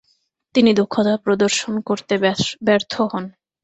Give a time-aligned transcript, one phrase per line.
[0.55, 2.13] তিনি দক্ষতা প্রদর্শন করতে
[2.67, 3.25] ব্যর্থ হন।